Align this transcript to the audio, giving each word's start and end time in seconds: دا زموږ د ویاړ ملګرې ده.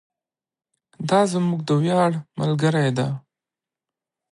دا 1.09 1.21
زموږ 1.31 1.59
د 1.67 1.69
ویاړ 1.81 2.11
ملګرې 2.39 2.87
ده. 2.97 3.07